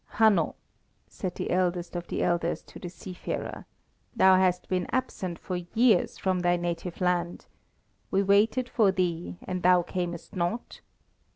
[0.15, 0.55] "Hanno,"
[1.07, 3.67] said the eldest of the elders to the seafarer,
[4.15, 7.45] "thou hast been absent for years from thy native land;
[8.09, 10.81] we waited for thee and thou camest not.